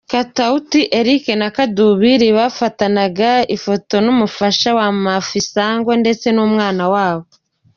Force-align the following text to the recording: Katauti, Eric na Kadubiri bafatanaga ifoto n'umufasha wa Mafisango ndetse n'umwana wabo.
Katauti, 0.13 0.81
Eric 0.99 1.25
na 1.39 1.47
Kadubiri 1.55 2.29
bafatanaga 2.37 3.31
ifoto 3.55 3.95
n'umufasha 4.05 4.69
wa 4.79 4.87
Mafisango 5.03 5.91
ndetse 6.01 6.27
n'umwana 6.31 6.83
wabo. 6.93 7.25